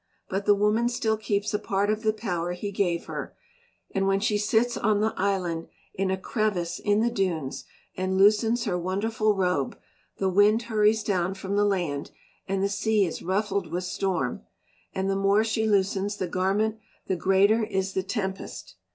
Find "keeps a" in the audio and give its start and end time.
1.15-1.59